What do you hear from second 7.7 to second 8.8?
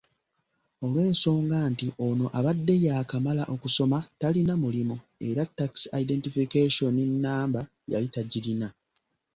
yali tagirina.